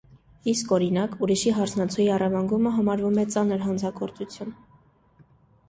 Իսկ, 0.51 0.71
օրինակ, 0.77 1.13
ուրիշի 1.27 1.53
հարսնացուի 1.57 2.09
առևանգումը 2.15 2.73
համարվում 2.79 3.21
է 3.25 3.29
ծանր 3.37 3.63
հանցագործություն։ 3.69 4.59